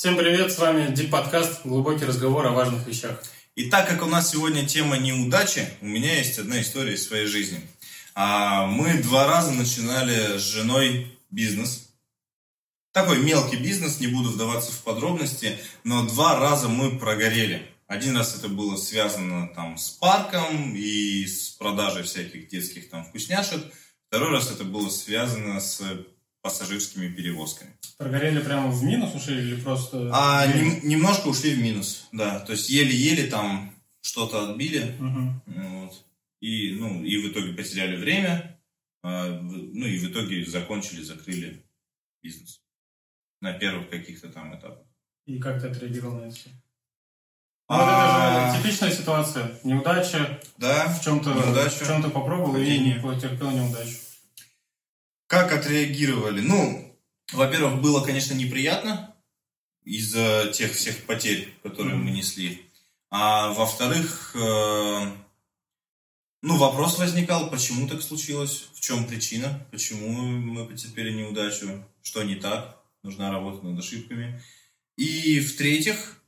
[0.00, 3.22] Всем привет, с вами Дип Подкаст, глубокий разговор о важных вещах.
[3.54, 7.26] И так как у нас сегодня тема неудачи, у меня есть одна история из своей
[7.26, 7.60] жизни.
[8.14, 11.90] А, мы два раза начинали с женой бизнес.
[12.92, 17.70] Такой мелкий бизнес, не буду вдаваться в подробности, но два раза мы прогорели.
[17.86, 23.62] Один раз это было связано там с парком и с продажей всяких детских там вкусняшек.
[24.08, 25.82] Второй раз это было связано с
[26.42, 27.72] пассажирскими перевозками.
[27.98, 30.10] Прогорели прямо в минус ушли или просто...
[30.12, 32.40] А, нем, немножко ушли в минус, да.
[32.40, 34.96] То есть еле-еле там что-то отбили.
[34.98, 35.42] Мгм.
[35.46, 36.04] Вот.
[36.40, 38.58] И, ну, и в итоге потеряли время.
[39.02, 41.62] а, ну и в итоге закончили, закрыли
[42.22, 42.60] бизнес.
[43.42, 44.86] На первых каких-то там этапах.
[45.26, 46.36] И как ты отреагировал на это?
[47.68, 49.58] А, Ну, это же типичная ситуация.
[49.64, 51.84] Неудача, Да, в чем-то, неудача.
[51.84, 52.94] в чем-то попробовал и падение.
[52.96, 53.96] не потерпел неудачу.
[55.30, 56.40] Как отреагировали?
[56.40, 56.92] Ну,
[57.32, 59.14] во-первых, было, конечно, неприятно
[59.84, 62.06] из-за тех всех потерь, которые Мгм.
[62.06, 62.66] мы несли.
[63.10, 65.12] А во-вторых, э,
[66.42, 72.34] ну, вопрос возникал, почему так случилось, в чем причина, почему мы потерпели неудачу, что не
[72.34, 74.42] так, нужна работа над ошибками.
[74.96, 76.20] И в-третьих,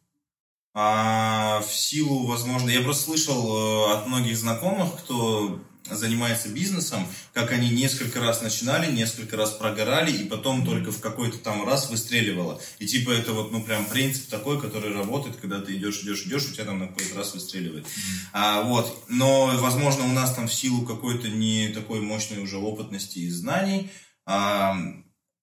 [0.75, 7.53] а, в силу, возможно, я просто слышал э, от многих знакомых, кто занимается бизнесом, как
[7.53, 12.61] они несколько раз начинали, несколько раз прогорали, и потом только в какой-то там раз выстреливало.
[12.79, 16.47] И типа это вот, ну, прям принцип такой, который работает, когда ты идешь, идешь, идешь,
[16.47, 17.87] у тебя там на какой-то раз выстреливает.
[18.33, 19.05] А, вот.
[19.09, 23.91] Но, возможно, у нас там в силу какой-то не такой мощной уже опытности и знаний,
[24.25, 24.77] а,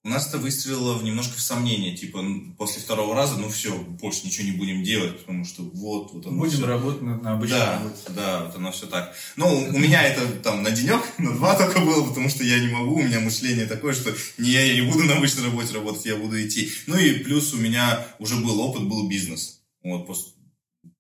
[0.10, 2.24] нас это выстрелило в немножко в сомнение, типа,
[2.58, 6.38] после второго раза, ну все, больше ничего не будем делать, потому что вот, вот оно
[6.40, 6.66] Будем всё.
[6.68, 7.96] работать на, на обычной Да, работе.
[8.10, 9.16] да, вот оно все так.
[9.36, 12.68] Ну, у меня это там на денек, на два только было, потому что я не
[12.68, 16.16] могу, у меня мышление такое, что не, я не буду на обычной работе работать, я
[16.16, 16.72] буду идти.
[16.88, 19.62] Ну и плюс у меня уже был опыт, был бизнес.
[19.84, 20.08] Вот,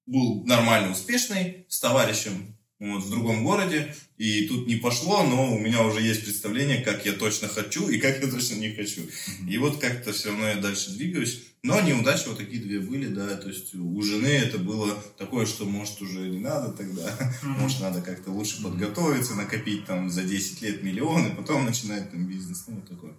[0.05, 5.59] был нормально успешный, с товарищем вот, в другом городе, и тут не пошло, но у
[5.59, 9.01] меня уже есть представление, как я точно хочу и как я точно не хочу.
[9.47, 11.43] И вот как-то все равно я дальше двигаюсь.
[11.61, 15.65] Но неудачи вот такие две были, да, то есть у жены это было такое, что
[15.65, 20.83] может уже не надо тогда, может надо как-то лучше подготовиться, накопить там за 10 лет
[20.83, 23.13] миллионы, потом начинать там бизнес, ну вот такое.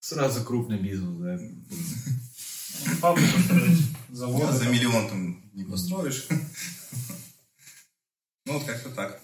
[0.00, 1.38] Сразу крупный бизнес, да.
[3.00, 3.78] Фабрику строить,
[4.10, 4.56] Ну, заводы.
[4.58, 6.26] за миллион там не построишь.
[8.48, 9.20] Ну вот как-то так.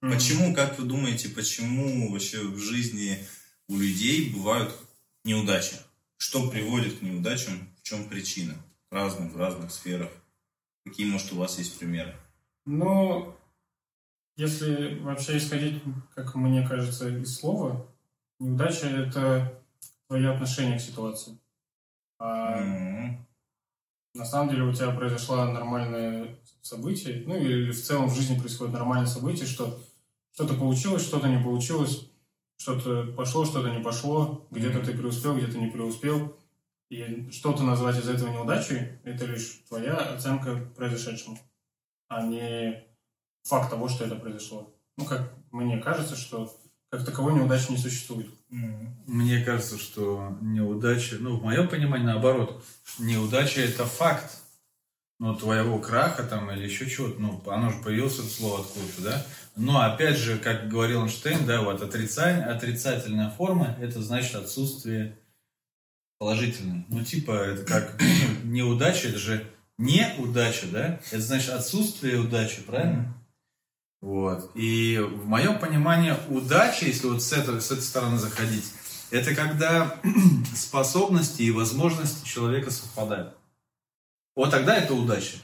[0.00, 0.12] Мгм.
[0.12, 3.24] Почему, как вы думаете, почему вообще в жизни
[3.68, 4.74] у людей бывают
[5.22, 5.76] неудачи?
[6.16, 7.72] Что приводит к неудачам?
[7.78, 8.56] В чем причина?
[8.90, 10.10] В разных, в разных сферах.
[10.84, 12.16] Какие, может, у вас есть примеры?
[12.66, 13.36] Ну,
[14.36, 15.80] если вообще исходить,
[16.16, 17.86] как мне кажется, из слова,
[18.40, 19.62] неудача– это
[20.08, 21.38] твое отношение к ситуации.
[22.18, 23.27] А М,
[24.18, 28.74] на самом деле у тебя произошло нормальное событие, ну или в целом в жизни происходит
[28.74, 29.78] нормальное событие, что
[30.34, 32.10] что-то получилось, что-то не получилось,
[32.56, 36.36] что-то пошло, что-то не пошло, где-то ты преуспел, где-то не преуспел.
[36.90, 41.38] И что-то назвать из этого неудачей– это лишь твоя оценка произошедшему,
[42.08, 42.82] а не
[43.44, 44.74] факт того, что это произошло.
[44.96, 46.50] Ну, как мне кажется, что
[46.90, 48.28] как таковой неудачи не существует.
[48.50, 52.64] Мне кажется, что неудача, ну, в моем понимании, наоборот,
[52.98, 54.38] неудача– это факт,
[55.18, 59.26] ну, твоего краха там или еще чего-то, ну, оно же появилось это слово откуда-то, да?
[59.56, 65.18] Но, опять же, как говорил Эйнштейн, да, вот отрицание, отрицательная форма– это значит отсутствие
[66.18, 66.86] положительной.
[66.88, 68.00] Ну, типа, это как
[68.44, 69.44] неудача, это же
[69.76, 71.00] неудача, да?
[71.10, 73.17] Это значит отсутствие удачи, правильно?
[74.00, 74.50] Вот.
[74.54, 78.72] И в моем понимании удача, если вот с этой, с этой стороны заходить,
[79.10, 79.96] это когда
[80.54, 83.36] способности и возможности человека совпадают.
[84.36, 85.38] Вот тогда это удача.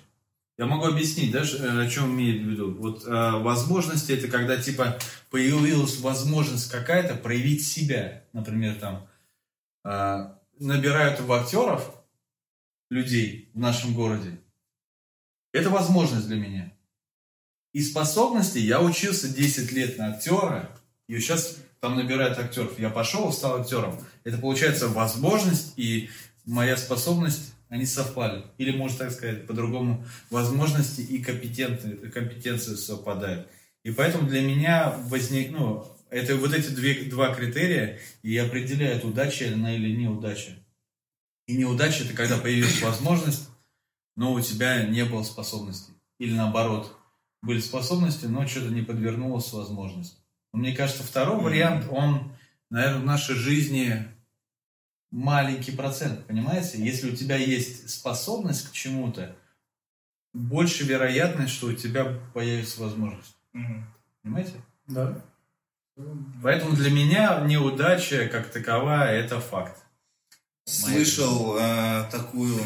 [0.57, 2.75] Я могу объяснить, да, о чем имеет в виду.
[2.75, 4.99] Вот э, возможности это когда типа
[5.31, 8.23] появилась возможность какая-то проявить себя.
[8.33, 9.09] Например, там
[9.85, 10.29] э,
[10.61, 12.05] набирают в актеров
[12.89, 14.39] людей в нашем городе.
[15.53, 16.74] Это возможность для меня.
[17.75, 20.71] И способности, я учился 10 лет на актера,
[21.09, 22.79] и сейчас там набирают актеров.
[22.79, 23.99] Я пошел, стал актером.
[24.23, 26.09] Это получается возможность и
[26.47, 28.45] моя способность, они совпали.
[28.59, 33.49] Или, можно так сказать, по-другому, возможности и компетенции, компетенции совпадают.
[33.83, 39.53] И поэтому для меня возник, ну, это вот эти две, два критерия и определяют, удача
[39.53, 40.53] она или неудача.
[41.49, 43.49] И неудача это когда появилась возможность,
[44.15, 45.93] но у тебя не было способностей.
[46.21, 46.97] Или наоборот,
[47.45, 50.19] были способности, но что-то не подвернулась возможность.
[50.53, 52.33] Но мне кажется, второй вариант, он,
[52.71, 54.09] наверное, в нашей жизни
[55.11, 56.85] маленький процент, понимаете?
[56.85, 59.37] Если у тебя есть способность к чему-то,
[60.33, 63.37] больше вероятность, что у тебя появится возможность.
[63.53, 63.87] Мгм.
[64.23, 64.55] Понимаете?
[64.89, 65.25] Да.
[66.43, 69.81] Поэтому для меня неудача как таковая это факт.
[70.65, 72.59] Слышал э, такую,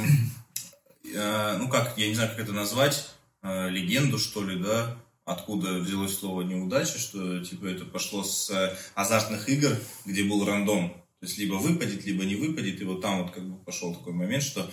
[1.15, 3.11] э, ну как, я не знаю, как это назвать,
[3.43, 9.49] легенду, что ли, да, откуда взялось слово неудача, что типа это пошло с э, азартных
[9.49, 9.77] игр,
[10.07, 10.91] где был рандом.
[11.21, 14.13] То есть либо выпадет, либо не выпадет, и вот там вот как бы пошел такой
[14.13, 14.71] момент, что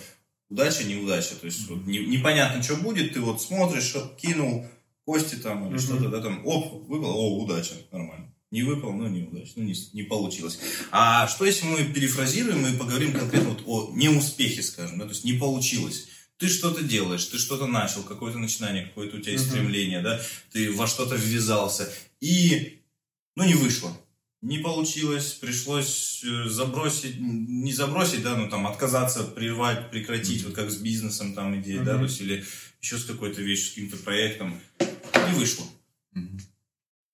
[0.48, 1.34] удача, неудача.
[1.34, 4.64] То есть вот не- непонятно, что будет, ты вот смотришь, кинул
[5.04, 8.32] кости там или что-то, да, там, оп, выпало, о, удача, нормально.
[8.52, 10.58] Не выпал, ну неудача, ну не, с- не получилось.
[10.92, 15.24] А что если мы перефразируем и поговорим конкретно вот о неуспехе, скажем, да, то есть
[15.24, 16.08] не получилось.
[16.38, 19.52] Ты что-то делаешь, ты что-то начал, какое-то начинание, какое-то у тебя есть Мгм.
[19.52, 20.20] стремление, да,
[20.52, 21.90] ты во что-то ввязался,
[22.20, 22.82] и,
[23.36, 23.96] ну, не вышло.
[24.42, 30.70] Не получилось, пришлось э, забросить, не забросить, да, ну, там, отказаться, прервать, прекратить, вот как
[30.70, 32.00] с бизнесом, там, идея, да, Мгм.
[32.00, 32.44] то есть, или
[32.82, 34.60] еще с какой-то вещью, с каким-то проектом.
[34.78, 35.64] Не вышло.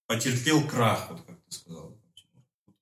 [0.09, 1.97] Потерпел крах, вот как ты сказал.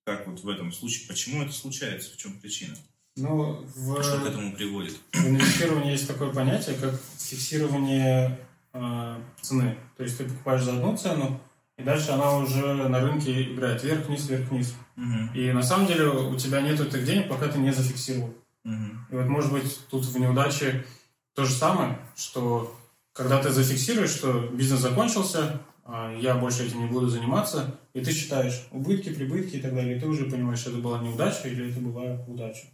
[0.03, 2.75] Как вот в этом случае, почему это случается, в чем причина?
[3.17, 4.97] Ну, в, Что к этому приводит?
[5.13, 8.39] в инвестировании есть такое понятие, как фиксирование
[8.73, 9.77] э, цены.
[9.97, 11.39] То есть ты покупаешь за одну цену,
[11.77, 14.75] и дальше она уже на рынке играет вверх-вниз, вверх-вниз.
[14.95, 18.33] Мгм, И на самом деле у тебя нет этих денег, пока ты не зафиксировал.
[18.63, 20.85] мгм, И вот, может быть, тут в неудаче
[21.33, 22.77] то же самое, что
[23.13, 28.13] когда ты зафиксируешь, что бизнес закончился, а я больше этим не буду заниматься, и ты
[28.13, 31.79] считаешь убытки, прибытки и так далее, и ты уже понимаешь, это была неудача или это
[31.81, 32.67] была удача.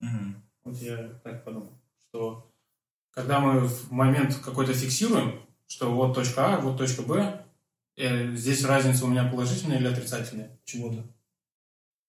[0.00, 0.42] Мгм.
[0.64, 1.72] Вот я так подумал,
[2.08, 2.50] что
[3.10, 7.44] когда мы в момент какой-то фиксируем, что вот точка А, вот точка Б,
[7.96, 11.04] э, здесь разница у меня положительная или отрицательная чего-то,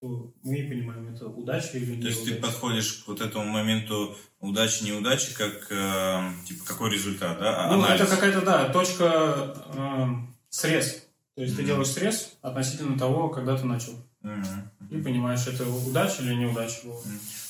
[0.01, 2.51] то мы и понимаем, это удача или То есть ты неудача.
[2.53, 7.65] подходишь к вот этому моменту удачи-неудачи, как, э, типа, какой результат, да?
[7.65, 8.01] А- Ну, Анализ.
[8.01, 10.06] это какая-то, да, точка, э,
[10.50, 11.06] срез.
[11.35, 11.68] То есть ты Мгм.
[11.68, 13.94] делаешь срез относительно того, когда ты начал.
[14.21, 14.69] Мгм.
[14.92, 17.01] И понимаешь, это удача или неудача была.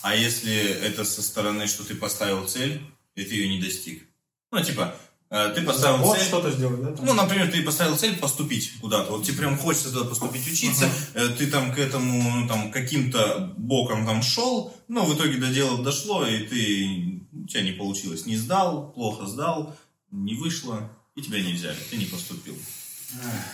[0.01, 2.81] А если это со стороны, что ты поставил цель,
[3.15, 4.07] и ты ее не достиг?
[4.51, 4.95] Ну, типа,
[5.29, 6.27] э, ты поставил вот цель...
[6.27, 6.95] что-то сделать, да?
[6.95, 7.05] там?
[7.05, 9.11] Ну, например, ты поставил цель поступить куда-то.
[9.11, 13.53] Вот тебе прям хочется туда поступить учиться, э, ты там к этому ну, там каким-то
[13.57, 18.25] боком там шел, но в итоге до дела дошло, и ты у тебя не получилось.
[18.25, 19.75] Не сдал, плохо сдал,
[20.11, 22.55] не вышло, и тебя не взяли, ты не поступил.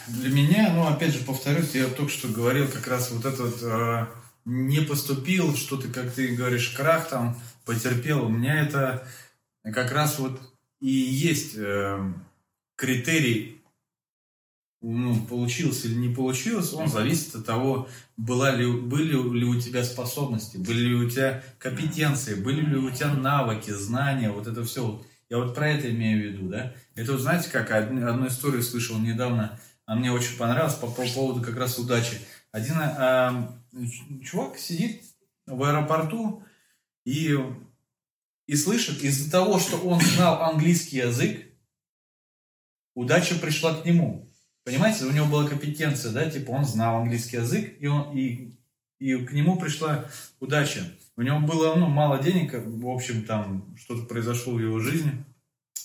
[0.07, 4.07] Для меня, ну, опять же, повторюсь, я только что говорил, как раз вот этот э,
[4.45, 8.25] не поступил, что ты, как ты говоришь, крах там потерпел.
[8.25, 9.07] У меня это
[9.63, 10.39] как раз вот
[10.81, 12.13] и есть э,
[12.75, 13.61] критерий,
[14.81, 19.83] ну, получилось или не получилось, он зависит от того, была ли, были ли у тебя
[19.83, 25.03] способности, были ли у тебя компетенции, были ли у тебя навыки, знания, вот это все.
[25.29, 26.73] Я вот про это имею в виду, да.
[26.93, 31.05] Это вот знаете, как од- одну историю слышал недавно, а мне очень понравилось по, по
[31.07, 32.19] поводу как раз удачи.
[32.51, 32.75] Один
[33.73, 35.01] ч- чувак сидит
[35.47, 36.43] в аэропорту
[37.05, 37.37] и,
[38.47, 41.45] и слышит, из-за того, что он знал английский язык,
[42.93, 44.31] удача пришла к нему.
[44.63, 48.57] Понимаете, у него была компетенция, да, типа он знал английский язык, и, он, и,
[48.99, 50.81] и к нему пришла удача.
[51.17, 55.23] У него было ну, мало денег, в общем, там что-то произошло в его жизни.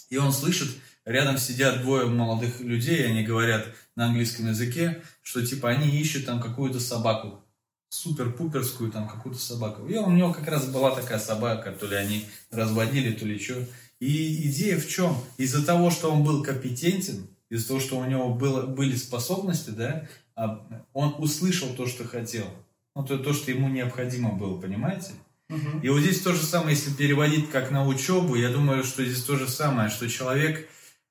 [0.08, 0.68] И он слышит,
[1.04, 6.26] рядом сидят двое молодых людей, и они говорят на английском языке, что типа они ищут
[6.26, 7.44] там какую-то собаку,
[7.90, 9.86] супер-пуперскую там какую-то собаку.
[9.86, 13.64] И у него как раз была такая собака, то ли они разводили, то ли что.
[14.00, 15.16] И идея в чем?
[15.36, 20.08] Из-за того, что он был компетентен, из-за того, что у него было, были способности, да,
[20.34, 22.46] а, он услышал то, что хотел.
[22.94, 25.12] Ну, то, то, что ему необходимо было, понимаете?
[25.48, 25.80] Мгм.
[25.80, 29.24] И вот здесь то же самое, если переводить как на учебу, я думаю, что здесь
[29.24, 30.68] то же самое, что человек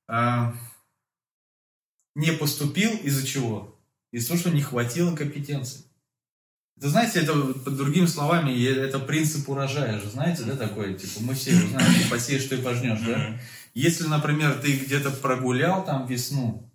[0.07, 0.53] а,
[2.15, 3.77] не поступил из-за чего?
[4.11, 5.83] Из-за того, что не хватило компетенции.
[6.77, 11.33] Это, знаете, это под другими словами, это принцип урожая же, знаете, да, такой, типа, мы
[11.33, 13.37] все знаем, ты посеешь, что и пожнешь, да?
[13.73, 16.68] Если, например, ты где-то прогулял там весну,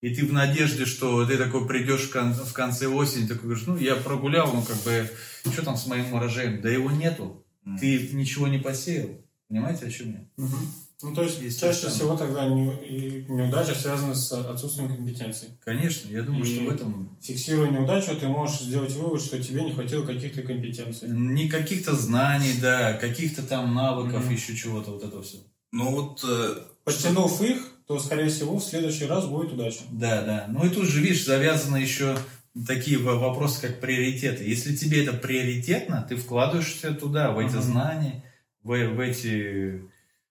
[0.00, 3.66] и ты в надежде, что ты такой придешь в, кон- в конце осени, такой говоришь,
[3.66, 5.10] ну, я прогулял, ну, как бы,
[5.52, 6.60] что там с моим урожаем?
[6.60, 7.44] Да его нету.
[7.64, 7.78] Мгм.
[7.78, 9.10] Ты ничего не посеял.
[9.48, 10.24] Понимаете, о чем я?
[10.36, 10.58] Мгм.
[11.00, 15.48] Ну, то есть, Есть чаще всего тогда не- и неудача связана с отсутствием компетенции.
[15.64, 19.62] Конечно, я думаю, И- что в этом Фиксируя неудачу, ты можешь сделать вывод, что тебе
[19.62, 21.08] не хватило каких-то компетенций.
[21.08, 24.34] не каких-то знаний, да, каких-то там навыков, Мгм.
[24.34, 25.38] еще чего-то, вот это все.
[25.72, 29.80] Ну вот, э, Подтянув их, то, скорее всего, в следующий раз будет удача.
[29.90, 30.46] Да, да.
[30.48, 32.18] Ну и тут же, видишь, завязано еще
[32.66, 34.44] такие во- вопросы, как приоритеты.
[34.44, 37.62] Если тебе это приоритетно, ты вкладываешься туда, в эти Мгм.
[37.62, 38.24] знания,
[38.62, 39.82] в, в эти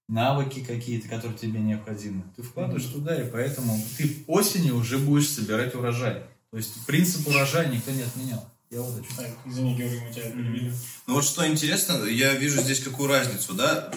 [0.08, 2.24] навыки какие-то, которые тебе необходимы.
[2.36, 6.22] Ты вкладываешь туда, и поэтому ты осенью уже будешь собирать урожай.
[6.52, 8.48] То есть принцип урожая никто не отменял.
[8.70, 9.16] Я вот хочу.
[9.18, 10.72] Так, извини, Георгий, мы тебя перебили.
[11.08, 13.92] Ну вот что интересно, я вижу здесь какую разницу, да?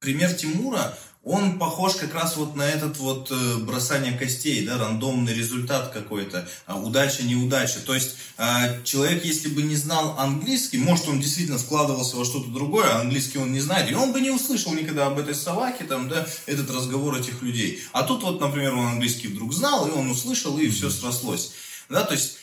[0.00, 5.32] Пример Тимура, он похож как раз вот на этот вот э, бросание костей, да, рандомный
[5.32, 7.80] результат какой-то, а, удача, неудача.
[7.80, 12.50] То есть а, человек, если бы не знал английский, может, он действительно складывался во что-то
[12.50, 15.84] другое, а английский он не знает, и он бы не услышал никогда об этой собаке,
[15.84, 17.82] там, да, этот разговор этих людей.
[17.92, 21.52] А тут вот, например, он английский вдруг знал, и он услышал, и все срослось.
[21.88, 22.38] Да, то есть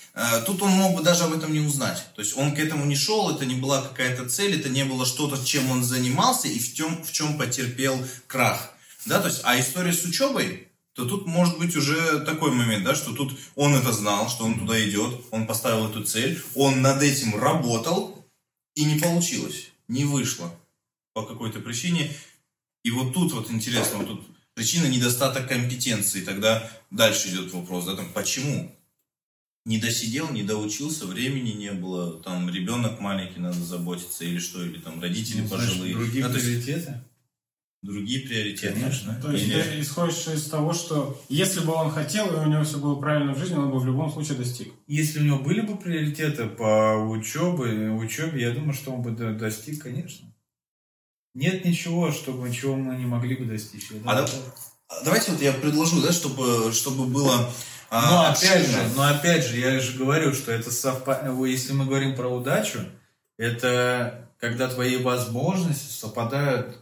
[0.46, 2.04] Тут он мог бы даже об этом не узнать.
[2.16, 5.06] То есть он к этому не шел, это не была какая-то цель, это не было
[5.06, 7.98] что-то, чем он занимался и в чем, в чем потерпел
[8.28, 8.71] крах.
[9.06, 12.96] Да, то есть, а история с учебой, то тут может быть уже такой момент, да,
[12.96, 17.02] что тут он это знал, что он туда идет, он поставил эту цель, он над
[17.02, 18.26] этим работал,
[18.76, 20.54] и не получилось, не вышло
[21.14, 22.12] по какой-то причине.
[22.84, 27.96] И вот тут вот интересно, вот тут причина недостаток компетенции, тогда дальше идет вопрос, да,
[27.96, 28.76] там, почему?
[29.66, 34.80] не досидел, не доучился, времени не было, там ребенок маленький, надо заботиться, или что, или
[34.80, 35.94] там родители Ну, пожилые.
[35.94, 37.02] другие есть приоритеты.
[37.82, 38.74] Другие приоритеты.
[38.80, 39.20] Конечно.
[39.22, 42.64] То есть Или- ты исходишь из того, что если бы он хотел, и у него
[42.64, 44.72] все было правильно в жизни, он бы в любом случае достиг.
[44.88, 49.34] Если у него были бы приоритеты по учебе, учебе, я думаю, что он бы до-
[49.34, 50.28] достиг, конечно.
[51.34, 53.90] Нет ничего, чтобы, чего мы не могли бы достичь.
[54.06, 54.30] А да-.
[54.90, 57.50] А Давайте вот я предложу, да, чтобы, чтобы было
[57.90, 61.52] а, Но опять же, но опять же, я же говорю, что это совпадение.
[61.52, 62.80] Если мы говорим про удачу,
[63.38, 66.81] это когда твои возможности совпадают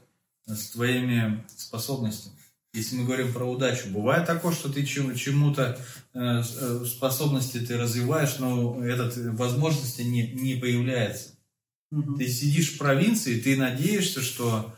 [0.56, 2.36] с твоими способностями.
[2.74, 5.79] Если мы говорим про удачу, бывает такое, что ты чему- чему-то
[6.13, 11.29] э, э, способности ты развиваешь, но этот э, возможности не, не появляется.
[12.18, 14.75] Ты сидишь в провинции, ты надеешься, что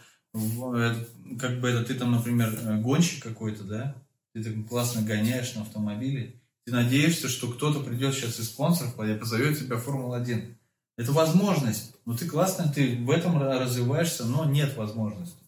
[1.40, 3.96] как бы это ты там, например, гонщик какой-то, да?
[4.34, 6.42] Ты так классно гоняешь на автомобиле.
[6.66, 10.56] Ты надеешься, что кто-то придет сейчас из спонсоров и позовет тебя в Формулу-1.
[10.98, 11.96] Это возможность.
[12.06, 15.41] Но ты классно, ты в этом ра- развиваешься, но нет возможности.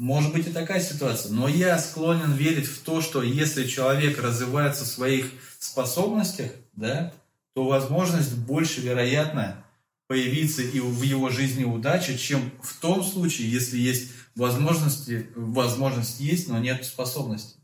[0.00, 1.30] Может быть и такая ситуация.
[1.30, 7.12] Но я склонен верить в то, что если человек развивается в своих способностях, да,
[7.52, 9.62] то возможность больше вероятна
[10.06, 16.48] появиться и в его жизни удача, чем в том случае, если есть возможности, возможность есть,
[16.48, 17.58] но нет способности.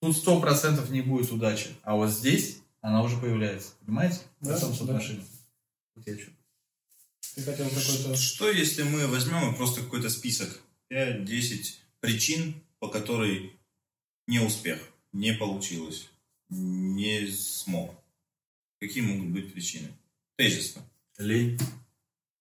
[0.00, 3.70] Тут сто процентов не будет удачи, а вот здесь она уже появляется.
[3.84, 4.20] Понимаете?
[4.40, 4.76] В Да, этом да.
[4.76, 5.24] соотношении.
[5.96, 6.30] Вот я чё.
[7.34, 8.14] Ты хотел какой-то...
[8.14, 10.60] Что если мы возьмем и просто какой-то список?
[10.90, 13.52] 5-10 причин, по которой
[14.26, 14.80] не успех,
[15.12, 16.08] не получилось,
[16.48, 17.94] не смог.
[18.80, 19.88] Какие могут быть причины?
[20.36, 20.82] Тезисно.
[21.18, 21.58] Лень.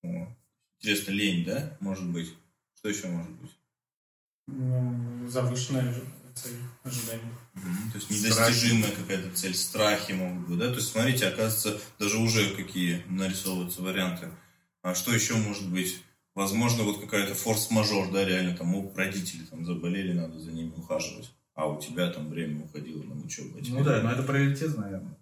[0.04, 0.28] О,
[0.80, 1.78] Интересно, лень, да?
[1.80, 2.34] Может быть.
[2.78, 3.52] Что еще может быть?
[4.48, 5.94] ну, завышенная
[6.36, 7.34] цель ожидания.
[7.54, 10.70] Мгм, То есть недостижимая какая-то цель, страхи могут быть, да?
[10.70, 14.30] То есть, смотрите, оказывается, даже уже какие нарисовываются варианты.
[14.82, 16.00] А что еще может быть?
[16.36, 21.32] Возможно, вот какая-то форс-мажор, да, реально, там, у родители там заболели, надо за ними ухаживать.
[21.56, 23.58] А у тебя там время уходило на учебу.
[23.58, 25.18] а Ну да, но это приоритет, наверное.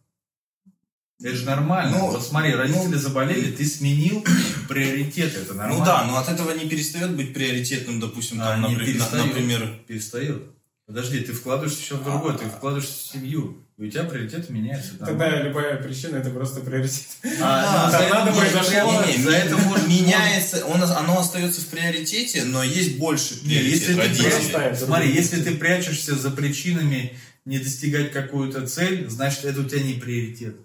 [1.22, 1.96] Это же нормально.
[1.96, 4.26] Ну, вот смотри, родители заболели, ты сменил
[4.68, 5.42] приоритеты.
[5.42, 5.80] Это нормально.
[5.80, 9.26] Ну да, но от этого не перестает быть приоритетным, допустим, А, там, напри- на- перестает.
[9.28, 10.44] например, Перестает.
[10.86, 13.66] Подожди, ты вкладываешься еще в другое, ты вкладываешься в семью.
[13.78, 14.98] И у тебя приоритеты меняются.
[14.98, 15.48] Тогда нормально.
[15.48, 17.08] любая причина это просто приоритет.
[17.42, 18.72] А, ну, за там это надо может произошло.
[19.00, 23.36] прям- Не, не, за это может меняется, он, оно остается в приоритете, но есть больше
[23.44, 24.30] Не, приоритет если ты.
[24.30, 29.82] Простая, Смотри, если ты прячешься за причинами не достигать какую-то цель, значит, это у тебя
[29.82, 30.56] не приоритет.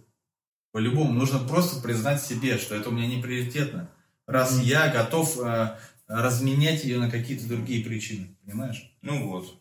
[0.73, 3.89] По-любому, нужно просто признать себе, что это у меня не приоритетно.
[4.27, 4.63] Раз Мгм.
[4.63, 8.37] я готов э, разменять ее на какие-то другие причины.
[8.45, 8.93] Понимаешь?
[9.01, 9.59] Ну вот.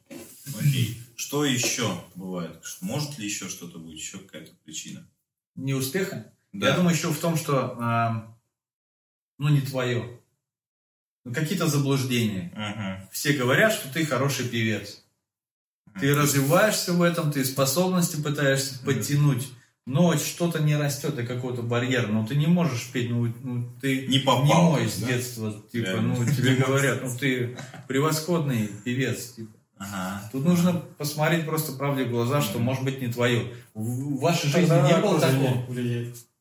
[0.59, 1.01] Окей.
[1.15, 2.61] Что еще бывает?
[2.81, 3.97] Может ли еще что-то быть?
[3.97, 5.07] Еще какая-то причина?
[5.55, 6.31] Не успеха?
[6.53, 6.69] Да.
[6.69, 8.37] Я думаю еще в том, что э,
[9.39, 10.19] ну не твое.
[11.25, 12.53] Ну, какие-то заблуждения.
[12.55, 13.09] Ага.
[13.11, 15.03] Все говорят, что ты хороший певец.
[15.99, 19.49] Ты развиваешься в этом, ты способности пытаешься подтянуть,
[19.85, 22.07] но что-то не растет до какого-то барьера.
[22.07, 25.07] Ну, ты не можешь петь, ну, ну, ты Не попал, не мой с да?
[25.07, 25.63] детства.
[25.71, 26.15] Типа, Реально.
[26.15, 29.31] ну, тебе говорят, ну, ты превосходный певец.
[29.33, 29.56] Типа.
[29.79, 30.29] Ага.
[30.31, 33.53] Тут нужно посмотреть просто правде в глаза, что, может быть, не твое.
[33.73, 35.65] В, вашей жизни Тогда не было такого.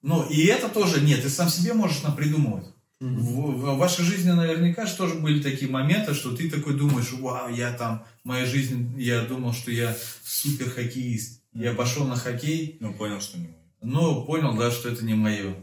[0.02, 1.22] Ну, и это тоже нет.
[1.22, 2.66] Ты сам себе можешь напридумывать.
[2.98, 7.50] В, в вашей жизни наверняка же тоже были такие моменты, что ты такой думаешь, вау,
[7.50, 11.42] я там, в моей жизни, я думал, что я супер хоккеист.
[11.52, 13.56] Я пошел на хоккей, Ну, понял, что не мой.
[13.82, 15.56] но понял, да, что это не мое.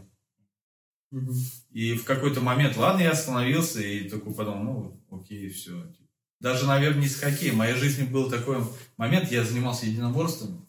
[1.70, 4.62] И в какой-то момент, ладно, я остановился и такой подумал,
[5.10, 5.72] ну, окей, все.
[6.44, 7.54] Даже, наверное, не с хоккеем.
[7.54, 8.58] В моей жизни был такой
[8.98, 10.68] момент, я занимался единоборством,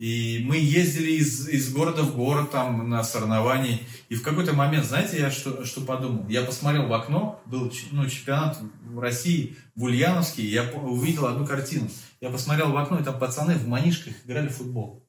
[0.00, 3.78] и мы ездили из, из города в город там на соревнования.
[4.08, 6.28] И в какой-то момент, знаете, я что, что подумал?
[6.28, 11.88] Я посмотрел в окно, был ну, чемпионат в России, в Ульяновске, я увидел одну картину.
[12.20, 15.08] Я посмотрел в окно, и там пацаны в манишках играли в футбол.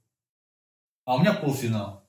[1.06, 2.08] А у меня полуфинал.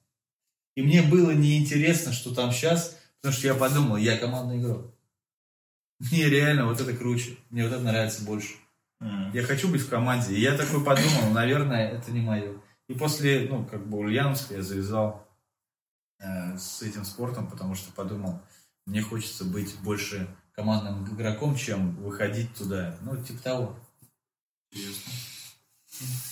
[0.74, 4.95] И мне было неинтересно, что там сейчас, потому что я подумал, я командный игрок.
[5.98, 7.36] Мне реально вот это круче.
[7.50, 8.54] Мне вот это нравится больше.
[9.02, 9.30] Mm.
[9.34, 10.34] Я хочу быть в команде.
[10.34, 12.60] И я такой подумал, наверное, это не мое.
[12.88, 15.26] И после, ну, как бы Ульяновска я завязал
[16.18, 18.40] э, с этим спортом, потому что подумал,
[18.86, 22.96] мне хочется быть больше командным игроком, чем выходить туда.
[23.02, 23.78] Ну, типа того.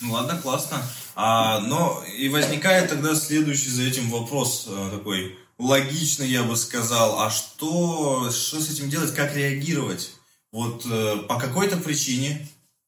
[0.02, 0.82] Ну ладно, классно.
[1.14, 7.20] А, но и возникает тогда следующий за этим вопрос э, такой логичный, я бы сказал.
[7.20, 10.12] А что, что с этим делать, как реагировать?
[10.52, 12.46] Вот э, по какой-то причине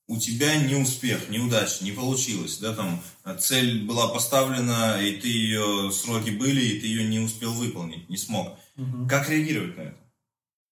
[0.08, 3.02] у тебя не успех, неудача, не получилось, да, там
[3.40, 8.16] цель была поставлена, и ты ее, сроки были, и ты ее не успел выполнить, не
[8.16, 8.56] смог.
[8.76, 9.08] Угу.
[9.08, 9.96] Как реагировать на это?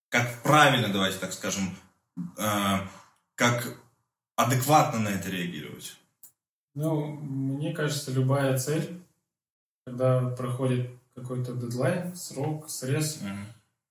[0.08, 1.76] Как правильно, давайте так скажем,
[2.38, 2.78] э,
[3.34, 3.76] как
[4.36, 5.96] адекватно на это реагировать?
[6.74, 9.02] Ну, мне кажется, любая цель,
[9.84, 13.28] когда проходит какой-то дедлайн, срок, срез, угу.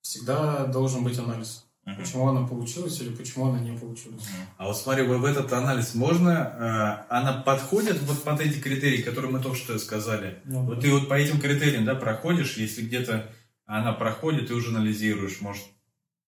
[0.01, 1.65] всегда должен быть анализ.
[1.85, 1.97] Uh-huh.
[1.97, 4.23] Почему она получилась или почему она не получилась.
[4.55, 9.33] А вот смотри, в этот анализ можно, э, она подходит вот под эти критерии, которые
[9.33, 10.41] мы только что сказали.
[10.45, 10.63] Uh-huh.
[10.63, 13.29] Вот ты вот по этим критериям, да, проходишь, если где-то
[13.65, 15.65] она проходит, ты уже анализируешь, может,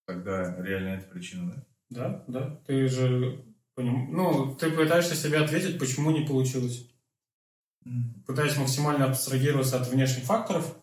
[0.06, 1.66] тогда реально это причина, да?
[1.90, 2.62] Да, да.
[2.68, 3.46] Ты же,
[3.78, 6.90] ну, ты пытаешься себе ответить, почему не получилось.
[7.86, 8.24] Mm.
[8.26, 10.76] Пытаясь максимально абстрагироваться от внешних факторов,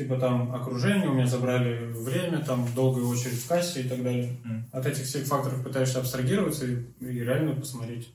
[0.00, 4.38] типа там окружение, у меня забрали время, там долгая очередь в кассе и так далее.
[4.46, 4.62] Mm.
[4.72, 8.10] От этих всех факторов пытаешься абстрагироваться и, и реально посмотреть,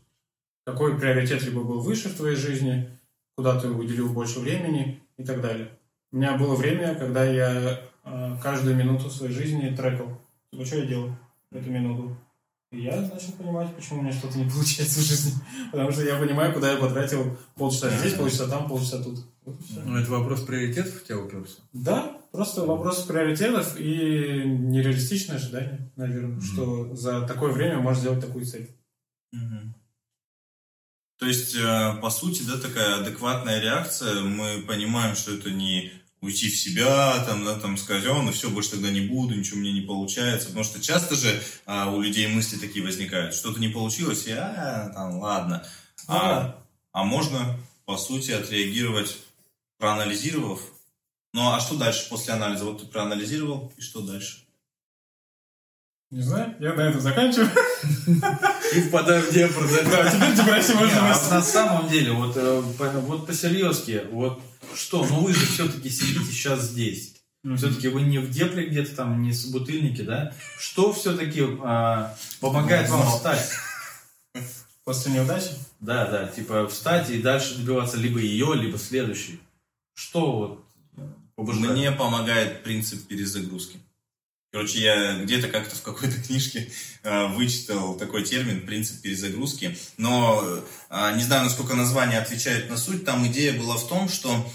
[0.66, 2.90] какой приоритет либо был выше в твоей жизни,
[3.36, 5.70] куда ты уделил больше времени и так далее.
[6.12, 10.20] У меня было время, когда я э, каждую минуту своей жизни трекал.
[10.52, 11.12] Типа, что я делал
[11.52, 12.18] в эту минуту?
[12.82, 15.34] Я начал понимать, почему у меня что-то не получается в жизни.
[15.72, 19.20] Потому что я понимаю, куда я потратил полчаса здесь, полчаса там, полчаса тут.
[19.46, 21.56] Ну, это вопрос приоритетов у тебя уперся?
[21.74, 26.42] Да, просто вопрос приоритетов и нереалистичное ожидание, наверное, mm-hmm.
[26.42, 28.76] что за такое время можно сделать такую цель.
[29.36, 29.74] Mm-hmm.
[31.18, 35.92] То есть, э, по сути, да, такая адекватная реакция, мы понимаем, что это не
[36.26, 39.60] уйти в себя, там, да, там сказать, о, ну все, больше тогда не буду, ничего
[39.60, 40.48] мне не получается.
[40.48, 44.92] Потому что часто же а, у людей мысли такие возникают, что-то не получилось, и а,
[44.94, 45.66] там, ладно.
[46.08, 46.62] А,
[46.92, 49.18] а можно, по сути, отреагировать
[49.78, 50.62] проанализировав.
[51.34, 52.66] Ну а что дальше после анализа?
[52.66, 54.46] Вот ты проанализировал, и что дальше?
[56.12, 57.52] Не знаю, я на этом заканчиваю.
[58.74, 60.12] И впадаю в депр, да?
[60.12, 64.42] теперь депрессия можно а На самом деле, вот, э, вот по-серьезки, вот
[64.76, 67.16] что, ну вы же все-таки сидите сейчас здесь.
[67.58, 70.34] Все-таки вы не в депле где-то там, не с бутыльники, да?
[70.58, 73.52] Что все-таки а, помогает вам встать?
[74.84, 75.50] После неудачи?
[75.80, 79.40] Да, да, типа встать и дальше добиваться либо ее, либо следующей.
[79.94, 80.66] Что вот
[81.36, 81.72] побуждает?
[81.72, 83.80] Мне помогает принцип перезагрузки.
[84.56, 86.70] Короче, я где-то как-то в какой-то книжке
[87.04, 90.42] э, вычитал такой термин «принцип перезагрузки», но
[90.90, 93.04] э, не знаю, насколько название отвечает на суть.
[93.04, 94.50] Там идея была в том, что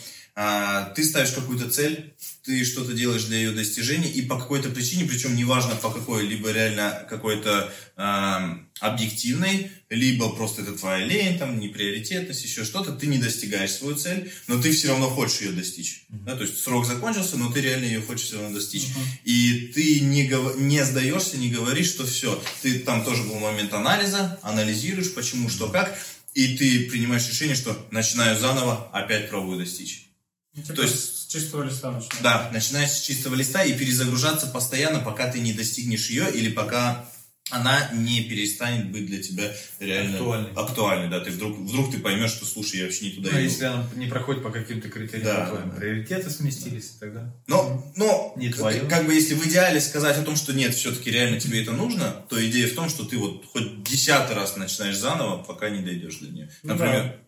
[0.95, 5.37] ты ставишь какую-то цель, ты что-то делаешь для ее достижения, и по какой-то причине, причем
[5.37, 8.49] неважно по какой, либо реально какой-то э,
[8.81, 14.33] объективной, либо просто это твоя лень, там, неприоритетность, еще что-то, ты не достигаешь свою цель,
[14.47, 16.07] но ты все равно хочешь ее достичь.
[16.09, 16.25] Mm-hmm.
[16.25, 18.85] Да, то есть срок закончился, но ты реально ее хочешь все равно достичь.
[18.85, 19.25] Mm-hmm.
[19.25, 20.57] И ты не, гов...
[20.59, 22.43] не сдаешься, не говоришь, что все.
[22.63, 25.95] Ты там тоже был момент анализа, анализируешь, почему, что, как,
[26.35, 30.10] и ты принимаешь решение, что начинаю заново, опять пробую достичь.
[30.55, 32.23] Ну, типа То есть с чистого листа начинаешь.
[32.23, 37.07] Да, начинаешь с чистого листа и перезагружаться постоянно, пока ты не достигнешь ее или пока
[37.51, 40.53] она не перестанет быть для тебя реально актуальной.
[40.53, 43.45] актуальной да, ты вдруг, вдруг ты поймешь, что, слушай, я вообще не туда ну, иду.
[43.45, 45.77] если она не проходит по каким-то критериям, да, да.
[45.77, 46.99] приоритеты сместились да.
[47.01, 47.35] тогда.
[47.47, 51.11] Но, но не как, как бы если в идеале сказать о том, что нет, все-таки
[51.11, 54.97] реально тебе это нужно, то идея в том, что ты вот хоть десятый раз начинаешь
[54.97, 56.51] заново, пока не дойдешь до нее.
[56.63, 57.21] Ну Например,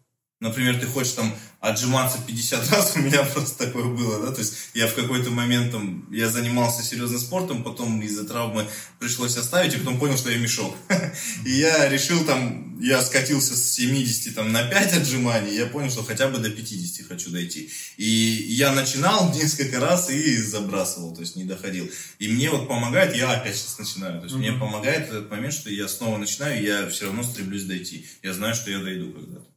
[0.42, 4.54] Например, ты хочешь там отжиматься 50 раз, у меня просто такое было, да, то есть
[4.74, 8.66] я в какой-то момент там, я занимался серьезно спортом, потом из-за травмы
[8.98, 10.74] пришлось оставить, и потом понял, что я мешок.
[11.46, 16.02] И я решил там, я скатился с 70 там на 5 отжиманий, я понял, что
[16.02, 17.70] хотя бы до 50 хочу дойти.
[17.96, 21.88] И я начинал несколько раз и забрасывал, то есть не доходил.
[22.18, 25.70] И мне вот помогает, я опять сейчас начинаю, то есть мне помогает этот момент, что
[25.70, 28.08] я снова начинаю, и я все равно стремлюсь дойти.
[28.24, 29.51] Я знаю, что я дойду когда-то.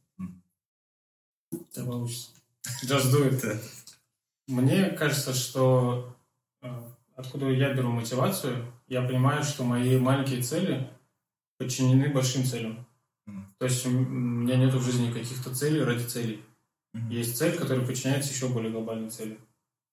[1.74, 2.30] Да получится.
[2.88, 3.60] Do it.
[4.48, 6.14] Мне кажется, что
[6.62, 6.68] э,
[7.16, 10.88] откуда я беру мотивацию, я понимаю, что мои маленькие цели
[11.58, 12.86] подчинены большим целям.
[13.26, 13.54] Мгм.
[13.58, 16.42] То есть у меня нет в жизни каких-то целей ради целей.
[16.92, 17.10] Мгм.
[17.10, 19.38] Есть цель, которая подчиняется еще более глобальной цели.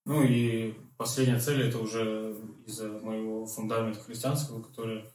[0.06, 5.06] Ну и последняя цель это уже из-за моего фундамента христианского, который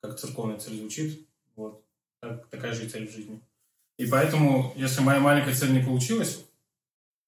[0.00, 1.26] как церковная цель звучит.
[1.56, 1.82] Вот.
[2.20, 3.40] Так- такая же цель в жизни.
[3.98, 6.44] И поэтому, если моя маленькая цель не получилась,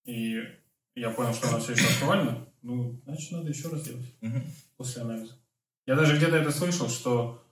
[0.04, 0.36] и
[0.94, 4.44] я понял, что она все еще актуальна, ну, значит, надо еще раз делать Мгм.
[4.76, 5.34] после анализа.
[5.86, 7.42] Я даже где-то это слышал, что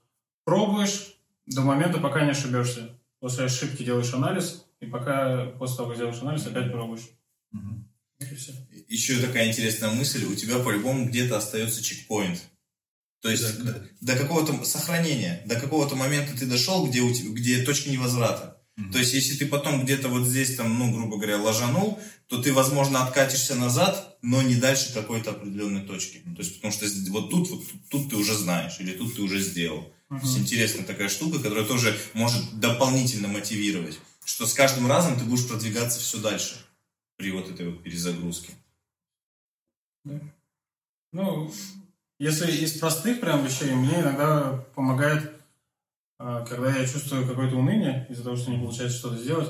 [0.45, 1.15] пробуешь
[1.47, 2.91] до момента, пока не ошибешься.
[3.21, 7.09] После ошибки делаешь анализ, и пока после того, как сделаешь анализ, опять пробуешь.
[7.53, 8.53] Вот и все.
[8.89, 12.43] Еще такая интересная мысль, у тебя по-любому где-то остается чекпоинт.
[13.21, 17.31] То есть Да, до, до какого-то сохранения, до какого-то момента ты дошел, где, у тебя,
[17.31, 18.56] где точки невозврата.
[18.77, 18.93] Мгм.
[18.93, 22.53] То есть, если ты потом где-то вот здесь, там, ну, грубо говоря, ложанул, то ты,
[22.53, 26.19] возможно, откатишься назад, но не дальше какой-то определенной точки.
[26.19, 29.41] То есть, потому что вот тут, вот тут, ты уже знаешь, или тут ты уже
[29.41, 29.93] сделал.
[30.09, 35.25] То есть, интересная такая штука, которая тоже может дополнительно мотивировать, что с каждым разом ты
[35.25, 36.57] будешь продвигаться все дальше
[37.17, 38.53] при вот этой вот перезагрузке.
[41.13, 41.53] Ну,
[42.19, 45.36] если из простых прям вещей, мне иногда помогает,
[46.19, 49.49] когда я чувствую какое-то уныние из-за того, что не получается что-то сделать.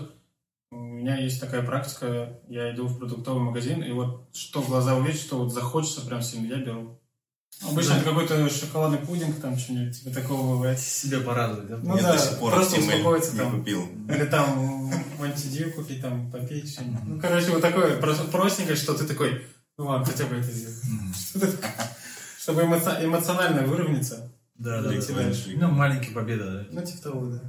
[0.73, 4.97] У меня есть такая практика, я иду в продуктовый магазин, и вот что в глаза
[4.97, 7.01] увидеть, что вот захочется прям сильно, я беру.
[7.63, 8.01] Обычно Да.
[8.01, 10.79] это какой-то шоколадный пудинг, там что-нибудь типа такого бывает.
[10.79, 11.77] Себе порадовать, да?
[11.83, 13.59] Ну Я да, до сих пор просто успокоиться не там.
[13.61, 13.89] купил.
[14.11, 17.01] Или там в антидию купить, там попить что-нибудь.
[17.07, 19.47] Ну, короче, вот такое просто простенькое, что ты такой,
[19.79, 20.75] ну ладно, хотя бы это сделай.
[20.85, 21.15] Мгм.
[22.41, 24.31] Чтобы эмоци- эмоционально выровняться.
[24.59, 25.15] Да, да, да.
[25.15, 25.53] дальше.
[25.57, 26.67] Ну, маленькая победа, да.
[26.71, 27.41] Ну, типа того, да.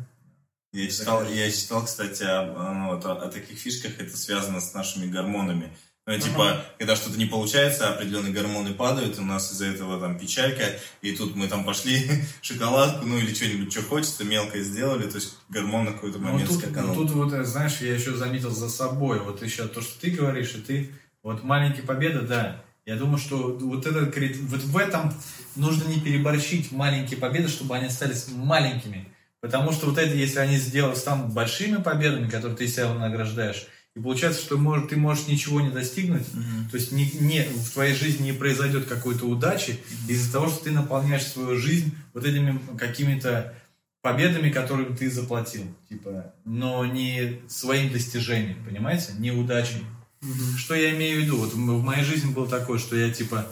[0.74, 4.74] Я читал, я читал, кстати, об- ну, вот о, о таких фишках, это связано с
[4.74, 5.76] нашими гормонами.
[6.06, 10.64] Ну, типа, когда что-то не получается, определенные гормоны падают, у нас из-за этого там печалька,
[11.02, 12.10] и тут мы там пошли
[12.42, 16.50] шоколадку, ну или что-нибудь, что хочется, мелкое сделали, то есть гормон на какой-то Ну, момент
[16.50, 16.96] тут, скаканул.
[16.96, 20.54] тут вот, э, знаешь, я еще заметил за собой, вот еще то, что ты говоришь,
[20.56, 20.92] и ты,
[21.24, 25.14] вот маленькие победы, да, я думаю, что вот, этот, крит- вот в этом
[25.58, 29.10] нужно не переборщить маленькие победы, чтобы они остались маленькими.
[29.42, 34.00] Потому что вот это, если они сделают, станут большими победами, которые ты себя награждаешь, и
[34.00, 36.70] получается, что может, ты можешь ничего не достигнуть, Мгм.
[36.72, 40.72] то есть не, не- в твоей жизни не произойдет какой-то удачи из-за того, что ты
[40.72, 43.54] наполняешь свою жизнь вот этими какими-то
[44.02, 49.84] победами, которые ты заплатил, типа, но не своим достижением, понимаете, не удачей.
[50.58, 51.38] Что я имею в виду?
[51.38, 53.48] Вот в моей жизни было такое, что я типа,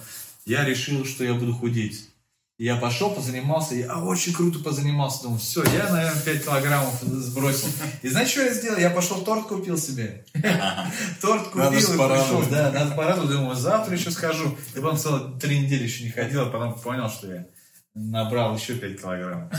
[0.45, 2.09] я решил, что я буду худеть.
[2.57, 5.23] И Я пошел, позанимался, я очень круто позанимался.
[5.23, 7.67] Думаю, все, я, наверное, 5 килограммов сбросил.
[8.01, 8.77] И знаешь, что я сделал?
[8.77, 10.25] Я пошел торт купил себе.
[11.21, 12.49] Торт купил и порадовать.
[12.49, 13.29] Да, надо порадовать.
[13.29, 14.57] Думаю, завтра еще схожу.
[14.73, 17.45] И потом целых три недели еще не ходил, а потом понял, что я
[17.93, 19.51] набрал еще 5 килограммов.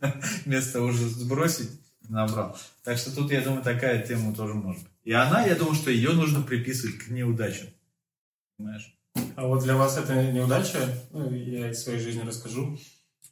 [0.44, 1.70] Вместо того, чтобы сбросить,
[2.08, 2.56] набрал.
[2.84, 4.91] Так что тут, я думаю, такая тема тоже может быть.
[5.04, 7.68] И она, я думаю, что ее нужно приписывать к неудачам.
[8.56, 8.96] Понимаешь?
[9.36, 12.78] А вот для вас это неудача, ну, я из своей жизни расскажу,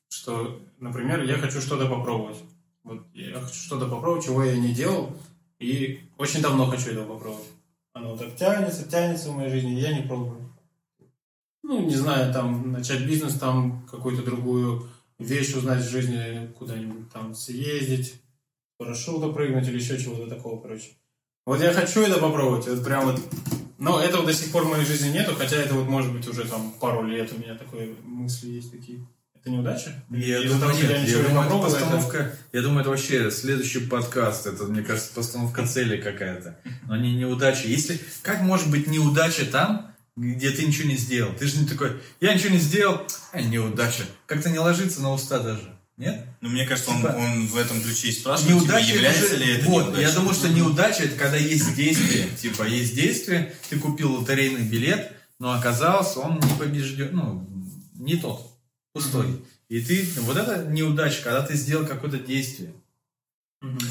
[0.09, 2.39] что, например, я хочу что-то попробовать.
[2.83, 5.17] Вот я хочу что-то попробовать, чего я не делал,
[5.59, 7.49] и очень давно хочу этого попробовать.
[7.93, 10.55] Оно так тянется, тянется в моей жизни, и я не пробую.
[11.63, 17.35] Ну, не знаю, там, начать бизнес, там, какую-то другую вещь узнать в жизни, куда-нибудь там
[17.35, 18.21] съездить,
[18.79, 20.97] парашюта прыгнуть или еще чего-то такого, короче.
[21.47, 23.21] Вот я хочу это попробовать, вот прям вот
[23.79, 26.45] но этого до сих пор в моей жизни нету, хотя это вот может быть уже
[26.45, 29.07] там пару лет у меня такой мысли есть такие.
[29.35, 30.05] Это неудача?
[30.11, 30.91] Я Из-за думаю, того, нет.
[30.91, 32.35] я Я думаю, это попробовал, это- постановка...
[32.53, 34.47] Я думаю, это вообще следующий подкаст.
[34.47, 36.59] Это, мне кажется, постановка цели какая-то.
[36.87, 37.67] Но не неудача.
[37.67, 37.99] Если...
[38.21, 41.33] Как может быть неудача там, где ты ничего не сделал?
[41.33, 43.01] Ты же не такой, я ничего не сделал,
[43.33, 44.03] а неудача.
[44.27, 45.75] Как-то не ложится на уста даже.
[46.01, 46.25] Нет?
[46.41, 49.37] Ну, мне кажется, он, Типа- он в этом ключе и спрашивает, типа, Неудача является это
[49.37, 50.03] же- ли это Вот, неудачей.
[50.09, 52.29] я думаю, что неудача это когда есть действие.
[52.41, 57.47] Типа, есть действие, ты купил лотерейный билет, но оказалось, он не побежден, ну,
[57.95, 58.51] не тот,
[58.95, 59.45] пустой.
[59.69, 62.73] И ты, вот это неудача, когда ты сделал какое-то действие.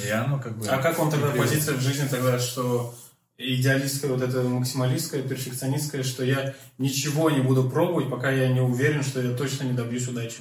[0.03, 0.65] И оно как бы...
[0.67, 2.97] А как вам тогда позиция в жизни тогда, что
[3.37, 9.03] идеалистская, вот эта максималистская, перфекционистская, что я ничего не буду пробовать, пока я не уверен,
[9.03, 10.37] что я точно не добьюсь удачи.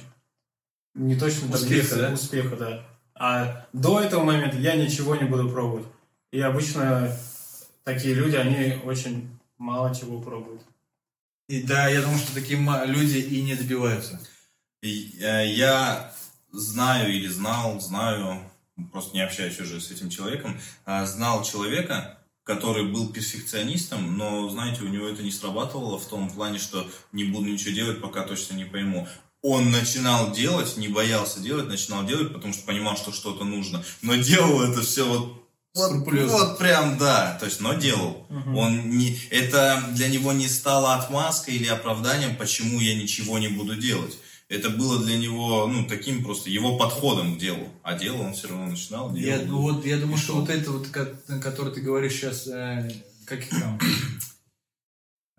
[0.95, 2.11] Не точно Успеха, да?
[2.11, 2.85] успеха, да.
[3.15, 5.85] А до этого момента я ничего не буду пробовать.
[6.31, 7.15] И обычно
[7.83, 10.61] такие люди, они очень мало чего пробуют.
[11.47, 14.19] И да, я думаю, что такие люди и не добиваются.
[14.81, 16.13] И, э, я
[16.51, 18.39] знаю или знал, знаю,
[18.91, 24.83] просто не общаюсь уже с этим человеком, а, знал человека, который был перфекционистом, но, знаете,
[24.83, 28.55] у него это не срабатывало в том плане, что не буду ничего делать, пока точно
[28.55, 29.07] не пойму.
[29.41, 33.83] Он начинал делать, не боялся делать, начинал делать, потому что понимал, что что-то нужно.
[34.01, 35.39] Но делал это все вот
[35.75, 38.25] вот, вот прям да, то есть, но делал.
[38.29, 43.75] Он не, это для него не стало отмазкой или оправданием, почему я ничего не буду
[43.75, 44.17] делать.
[44.49, 47.69] Это было для него, ну, таким просто его подходом к делу.
[47.83, 49.45] А дело он все равно начинал Я, делать.
[49.47, 52.91] ну, вот, я думаю, что вот это вот, ко- который ты говоришь сейчас, э,
[53.25, 53.79] как там,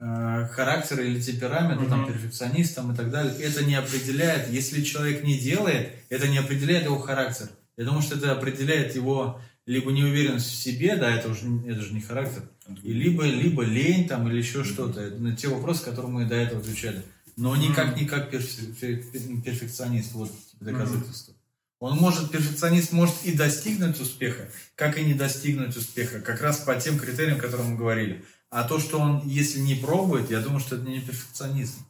[0.00, 2.12] э, характер или темперамент, там, Мгм.
[2.12, 6.84] перфекционист там, и так далее, это не определяет, если человек не делает, это не определяет
[6.84, 7.48] его характер.
[7.76, 11.92] Я думаю, что это определяет его либо неуверенность в себе, да, это уже это же
[11.94, 12.42] не характер,
[12.82, 15.00] и либо, либо лень там или еще что-то.
[15.00, 17.02] Это на те вопросы, которые мы до этого отвечали.
[17.36, 21.34] Но никак не как перфе- пер- перфекционист, вот доказательство.
[21.78, 26.74] Он может, перфекционист может и достигнуть успеха, как и не достигнуть успеха, как раз по
[26.74, 28.24] тем критериям, о которых мы говорили.
[28.50, 31.86] А то, что он, если не пробует, я думаю, что это не перфекционизм.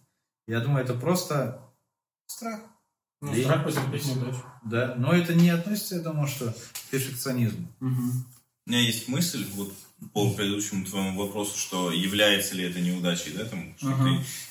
[0.46, 1.61] Я думаю, это просто
[2.27, 2.61] страх.
[3.23, 3.44] Ну, Лень.
[3.44, 4.44] страх неудачу.
[4.64, 7.66] Да, но это не относится, я думаю, что к перфекционизму.
[7.81, 9.73] У меня есть мысль, вот
[10.12, 14.05] по предыдущему твоему вопросу, что является ли это неудачей, да, там, что Ага.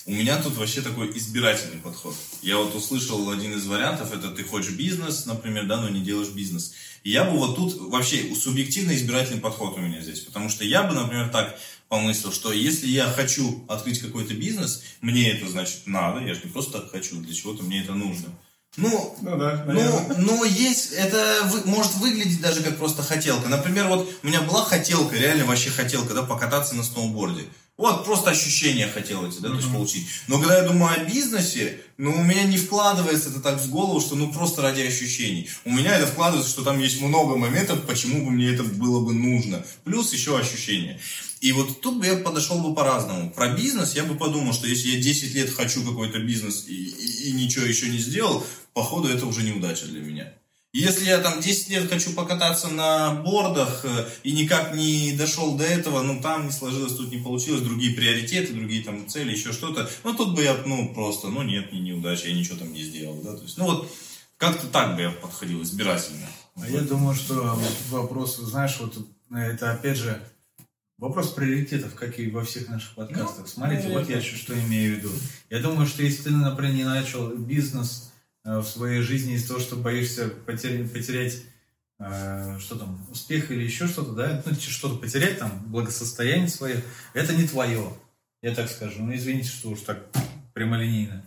[0.05, 2.15] ты- У меня тут вообще такой избирательный подход.
[2.41, 6.29] Я вот услышал один из вариантов, это ты хочешь бизнес, например, да, но не делаешь
[6.29, 6.73] бизнес.
[7.03, 10.83] И я бы вот тут вообще субъективно избирательный подход у меня здесь, потому что я
[10.83, 11.57] бы, например, так
[11.89, 16.51] помыслил, что если я хочу открыть какой-то бизнес, мне это значит надо, я же не
[16.51, 18.27] просто так хочу, для чего-то мне это нужно.
[18.77, 23.49] Ну, Ну да, ну, но есть, это вы- может выглядеть даже как просто хотелка.
[23.49, 27.45] Например, вот у меня была хотелка, реально вообще хотелка, да, покататься на сноуборде.
[27.77, 30.05] Вот просто ощущения хотел эти, да, то есть получить.
[30.27, 34.01] Но когда я думаю о бизнесе, ну, у меня не вкладывается это так в голову,
[34.01, 35.49] что ну просто ради ощущений.
[35.63, 39.13] У меня это вкладывается, что там есть много моментов, почему бы мне это было бы
[39.13, 39.65] нужно.
[39.85, 40.99] Плюс еще ощущения.
[41.41, 43.31] И вот тут бы я подошел бы по-разному.
[43.31, 47.29] Про бизнес я бы подумал, что если я 10 лет хочу какой-то бизнес и, и-
[47.29, 50.33] и ничего еще не сделал, походу это уже неудача для меня.
[50.71, 55.63] Если я там 10 лет хочу покататься на бордах э, и никак не дошел до
[55.63, 59.89] этого, ну там не сложилось, тут не получилось, другие приоритеты, другие там цели, еще что-то,
[60.03, 63.19] ну тут бы я, ну просто, ну нет, не неудача, я ничего там не сделал,
[63.23, 63.91] да, то есть, ну вот
[64.37, 66.27] как-то так бы я подходил, избирательно.
[66.55, 68.95] А я думаю, что вот вопрос, знаешь, вот
[69.35, 70.21] это опять же
[70.99, 73.47] вопрос приоритетов, как и во всех наших подкастах.
[73.47, 75.09] Смотрите, ну, вот я что, что имею в виду.
[75.49, 78.11] Я думаю, что если ты, например, не начал бизнес
[78.43, 81.41] э, в своей жизни из-за того, что боишься потерять, потерять
[81.99, 86.83] э, что там, успех или еще что-то, да, ну, что-то потерять, там, благосостояние свое,
[87.13, 87.93] это не твое.
[88.41, 89.01] Я так скажу.
[89.01, 90.05] Ну, извините, что уж так
[90.53, 91.25] прямолинейно.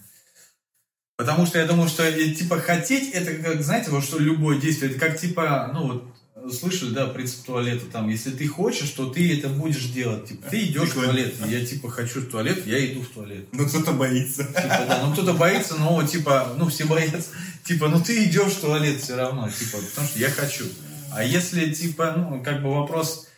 [1.16, 4.90] Потому что я думаю, что э, типа хотеть, это как, знаете, вот что любое действие,
[4.90, 6.16] это как типа, ну вот,
[6.50, 10.64] слышали, да, принцип туалета, там, если ты хочешь, то ты это будешь делать, типа, ты
[10.64, 13.48] идешь в туалет, я типа хочу в туалет, я иду в туалет.
[13.52, 14.44] Ну кто-то боится.
[14.44, 17.30] Типа, да, ну кто-то боится, но типа, ну все боятся,
[17.64, 20.64] типа, ну ты идешь в туалет все равно, типа, потому что я хочу.
[21.12, 23.28] А если, типа, ну, как бы вопрос,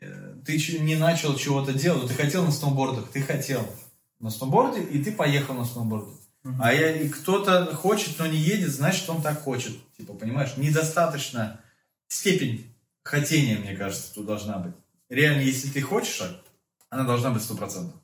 [0.00, 3.68] э, ты не начал чего-то делать, ты хотел на сноубордах, ты хотел
[4.20, 6.12] на сноуборде, и ты поехал на сноуборде.
[6.60, 9.72] А я, и кто-то хочет, но не едет, значит, он так хочет.
[9.96, 11.60] Типа, понимаешь, недостаточно
[12.08, 14.74] степень хотения, мне кажется, тут должна быть.
[15.08, 16.20] Реально, если ты хочешь,
[16.90, 18.00] она должна быть стопроцентной.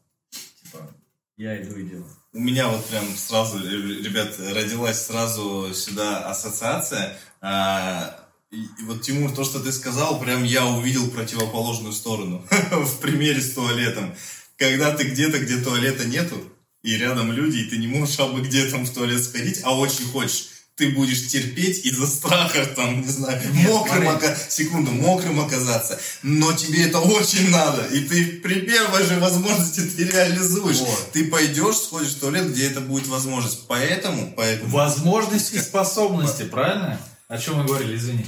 [0.62, 0.94] Типа,
[1.36, 2.08] я иду и делаю.
[2.32, 3.70] У меня вот прям сразу, э,
[4.02, 7.16] ребят, родилась сразу сюда ассоциация.
[7.40, 13.40] А, и вот, Тимур, то, что ты сказал, прям я увидел противоположную сторону в примере
[13.40, 14.14] с туалетом.
[14.56, 16.36] Когда ты где-то, где туалета нету,
[16.82, 20.04] и рядом люди, и ты не можешь абы где там в туалет сходить, а очень
[20.04, 26.52] хочешь, ты будешь терпеть из-за страха, там, не знаю, мокрым, ока- секунду, мокрым оказаться, но
[26.52, 30.78] тебе это очень надо, и ты при первой же возможности ты реализуешь.
[30.80, 31.12] Вот.
[31.12, 33.66] Ты пойдешь, сходишь в туалет, где это будет возможность.
[33.68, 34.70] Поэтому, поэтому...
[34.70, 37.00] Возможности и способности, правильно?
[37.28, 38.26] О чем мы говорили, извини.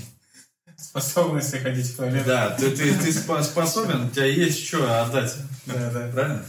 [0.79, 2.25] Способности ходить в туалет.
[2.27, 5.35] Да, ты, ты, ты спо- способен, у тебя есть что отдать.
[5.67, 5.91] да.
[5.91, 6.09] да.
[6.13, 6.45] Правильно?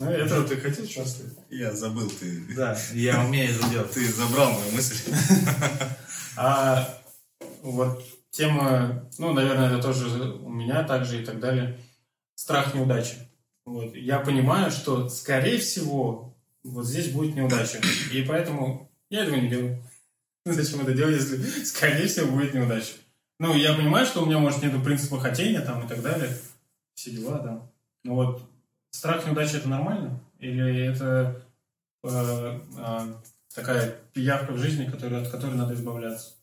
[0.00, 1.22] Ну, это ты хотел сказать?
[1.50, 2.54] Я забыл, ты...
[2.54, 3.90] Да, я умею это делать.
[3.90, 5.12] Ты забрал мою мысль.
[6.40, 6.88] А
[7.62, 11.76] вот тема, ну, наверное, это тоже у меня также и так далее.
[12.36, 13.16] Страх неудачи.
[13.64, 13.96] Вот.
[13.96, 17.80] Я понимаю, что, скорее всего, вот здесь будет неудача.
[18.12, 19.82] И поэтому я этого не делаю.
[20.44, 22.92] Зачем это делать, если, скорее всего, будет неудача?
[23.40, 26.30] Ну, я понимаю, что у меня, может, нет принципа хотения там и так далее.
[26.94, 27.70] Все дела, да.
[28.04, 28.47] Ну вот,
[28.90, 30.20] страх неудачи это нормально?
[30.38, 31.42] Или это
[32.04, 33.14] э, э,
[33.54, 36.34] такая пиявка в жизни, которая, от которой надо избавляться?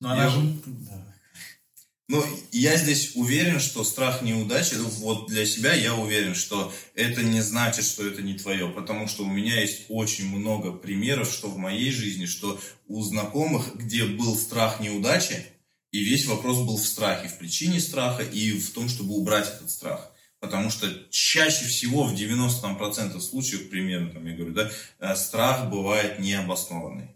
[0.00, 0.40] Ну, она Я- же...
[0.66, 1.06] Да.
[2.10, 7.22] Ну, я здесь уверен, что страх неудачи, ну, вот для себя я уверен, что это
[7.22, 11.48] не значит, что это не твое, потому что у меня есть очень много примеров, что
[11.48, 15.46] в моей жизни, что у знакомых, где был страх неудачи,
[15.92, 19.70] и весь вопрос был в страхе, в причине страха и в том, чтобы убрать этот
[19.70, 20.10] страх.
[20.40, 26.18] Потому что чаще всего, в 90% случаев, примерно, там, я говорю, да, э, страх бывает
[26.18, 27.14] необоснованный.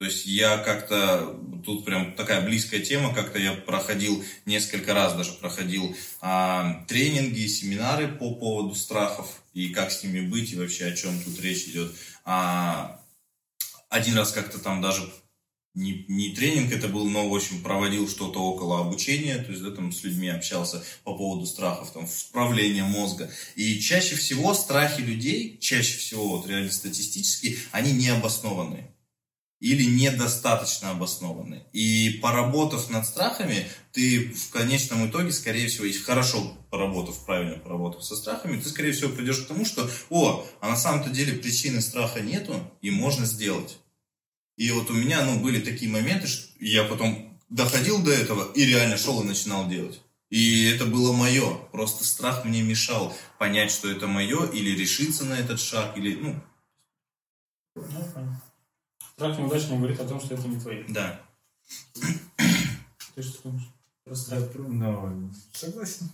[0.00, 5.32] То есть я как-то, тут прям такая близкая тема, как-то я проходил несколько раз, даже
[5.32, 10.96] проходил а, тренинги, семинары по поводу страхов и как с ними быть и вообще о
[10.96, 11.94] чем тут речь идет.
[12.24, 12.98] А,
[13.90, 15.02] один раз как-то там даже
[15.74, 19.70] не, не тренинг это был, но, в общем, проводил что-то около обучения, то есть, да,
[19.70, 23.30] там с людьми общался по поводу страхов, там, вправления мозга.
[23.54, 28.90] И чаще всего страхи людей, чаще всего, вот реально статистически, они необоснованные
[29.60, 31.64] или недостаточно обоснованы.
[31.72, 38.02] И поработав над страхами, ты в конечном итоге, скорее всего, если хорошо поработав, правильно поработав
[38.02, 41.82] со страхами, ты, скорее всего, придешь к тому, что, о, а на самом-то деле причины
[41.82, 43.76] страха нету, и можно сделать.
[44.60, 48.66] И вот у меня, ну, были такие моменты, что я потом доходил до этого и
[48.66, 50.02] реально шел и начинал делать.
[50.28, 51.54] И это было мое.
[51.72, 56.38] Просто страх мне мешал понять, что это мое, или решиться на этот шаг, или, ну,
[57.74, 57.82] Ну,
[58.14, 58.42] понятно.
[59.14, 60.84] Страх неудачи не говорит о том, что это не твои.
[60.88, 61.22] да.
[63.14, 63.70] Ты что думаешь?
[64.04, 64.44] Про страх?
[64.56, 66.10] Ну, согласен.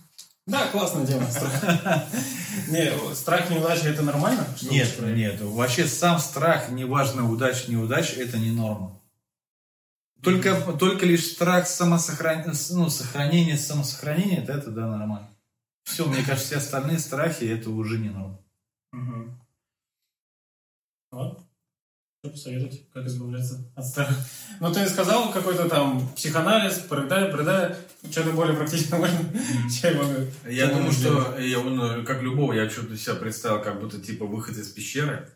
[0.47, 1.27] Да, классная тема.
[2.69, 4.47] Не, страх неудачи это нормально?
[4.61, 5.41] Нет, нет.
[5.41, 8.99] Вообще сам страх, неважно, удача, неудача, это не норма.
[10.23, 15.29] Только, только лишь страх самосохранения, ну, сохранения, самосохранения, это, это да, нормально.
[15.83, 18.39] Все, мне кажется, все остальные страхи, это уже не норма.
[18.91, 19.39] Мгм.
[21.11, 21.46] Вот.
[22.27, 24.13] Что посоветовать, как избавляться от страха?
[24.59, 27.75] Ну, ты сказал какой-то там психоанализ, прыдай, прыдай.
[28.09, 29.19] Что-то более практично можно?
[29.69, 30.25] Чем я могу?
[30.49, 34.57] Я думаю, что я, ну, как любого, я что-то себя представил, как будто типа выход
[34.57, 35.29] из пещеры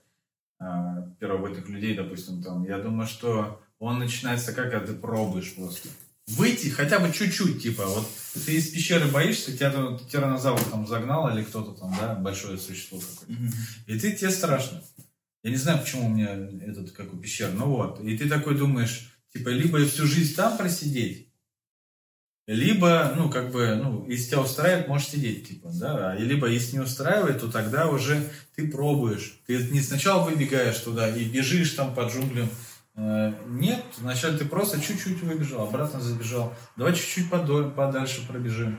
[0.60, 2.66] а, первобытных людей, допустим, там.
[2.66, 5.88] Я думаю, что он начинается как, когда ты пробуешь просто.
[6.28, 8.08] Выйти хотя бы чуть-чуть, типа, вот
[8.46, 13.00] ты из пещеры боишься, тебя там тиранозавр там загнал или кто-то там, да, большое существо
[13.00, 13.54] какое-то.
[13.86, 14.82] И ты, тебе страшно.
[15.44, 18.00] Я не знаю, почему у меня этот, как у пещер, ну вот.
[18.02, 21.32] И ты такой думаешь, типа, либо всю жизнь там просидеть,
[22.48, 26.74] либо, ну, как бы, ну, если тебя устраивает, можешь сидеть, типа, да, и либо если
[26.74, 29.40] не устраивает, то тогда уже ты пробуешь.
[29.48, 32.50] Ты не сначала выбегаешь туда и бежишь там по джунглям.
[32.96, 36.54] Э, Нет, вначале ты просто чуть-чуть выбежал, обратно забежал.
[36.76, 38.78] Давай чуть-чуть подальше пробежим.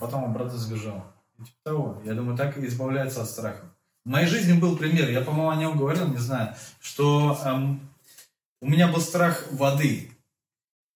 [0.00, 1.14] Потом обратно сбежал.
[1.38, 2.02] И типа того.
[2.04, 3.68] Я думаю, так и избавляется от страхов.
[4.04, 7.80] В моей жизни был пример, я, по-моему, о нем говорил, не знаю, что эм,
[8.60, 10.10] у меня был страх воды.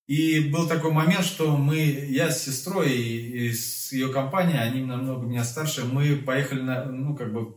[0.07, 4.83] И был такой момент, что мы, я с сестрой и, и с ее компанией, они
[4.83, 7.57] намного меня старше, мы поехали на, ну, как бы,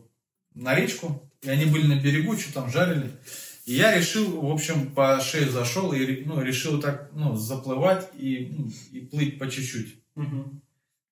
[0.54, 3.10] на речку, и они были на берегу, что там жарили.
[3.66, 8.54] И я решил, в общем, по шее зашел и ну, решил так, ну, заплывать и,
[8.56, 9.98] ну, и плыть по чуть-чуть.
[10.14, 10.62] Мгм.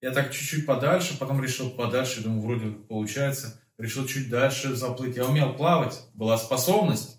[0.00, 3.60] Я так чуть-чуть подальше, потом решил подальше, думаю, вроде получается.
[3.80, 5.16] Решил чуть дальше заплыть.
[5.16, 7.16] Я умел плавать, была способность,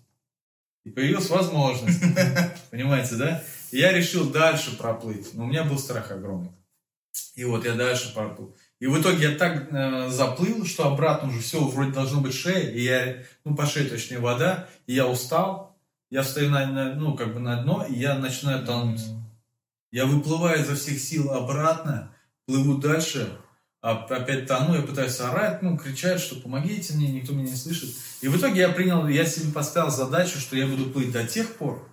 [0.84, 2.00] и появилась возможность.
[2.70, 3.42] Понимаете, да?
[3.72, 6.52] И я решил дальше проплыть, но у меня был страх огромный.
[7.34, 8.56] И вот я дальше проплыл.
[8.78, 12.70] И в итоге я так э, заплыл, что обратно уже все, вроде должно быть шея,
[12.70, 15.76] и я, ну, по шее точнее вода, и я устал,
[16.10, 19.02] я встаю на, на- ну, как бы на дно, и я начинаю тонуть.
[19.90, 22.14] Я выплываю изо всех сил обратно,
[22.46, 23.36] плыву дальше,
[23.82, 27.90] опять тону, я пытаюсь орать, ну, кричать, что помогите мне, никто меня не слышит.
[28.20, 31.56] И в итоге я принял, я себе поставил задачу, что я буду плыть до тех
[31.56, 31.86] пор,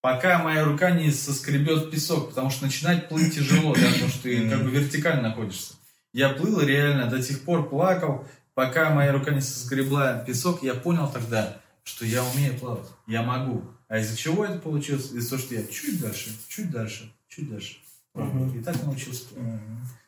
[0.00, 4.48] пока моя рука не соскребет песок, потому что начинать плыть тяжело, да, потому что ты
[4.48, 5.74] как бы вертикально находишься.
[6.12, 11.10] Я плыл реально до тех пор, плакал, пока моя рука не соскребла песок, я понял
[11.12, 13.62] тогда, что я умею плавать, я могу.
[13.88, 15.12] А из-за чего это получилось?
[15.12, 17.76] Из-за того, что я чуть дальше, чуть дальше, чуть дальше.
[18.14, 18.58] Мгм.
[18.58, 19.60] И так научился плавать.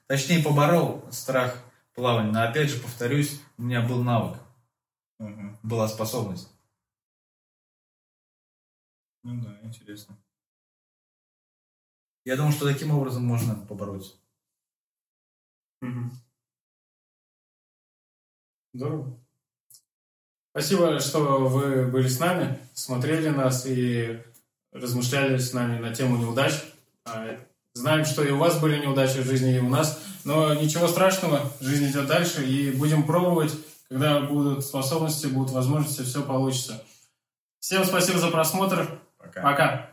[0.06, 1.62] Точнее, поборол страх
[1.94, 2.32] плавания.
[2.32, 4.38] Но опять же, повторюсь, у меня был навык,
[5.18, 5.58] Мгм.
[5.62, 6.48] была способность.
[9.22, 10.18] Ну да, интересно.
[12.24, 14.14] Я думаю, что таким образом можно побороться.
[15.80, 16.12] Мгм.
[18.74, 19.18] Здорово.
[20.50, 24.22] Спасибо, что вы были с нами, смотрели нас и
[24.70, 26.52] размышляли с нами на тему неудач.
[27.74, 30.00] Знаем, что и у вас были неудачи в жизни, и у нас.
[30.24, 33.52] Но ничего страшного, жизнь идет дальше, и будем пробовать.
[33.88, 36.82] Когда будут способности, будут возможности, все получится.
[37.60, 39.00] Всем спасибо за просмотр.
[39.18, 39.42] Пока.
[39.42, 39.91] Пока.